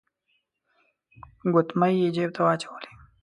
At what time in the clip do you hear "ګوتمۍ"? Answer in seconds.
1.53-1.93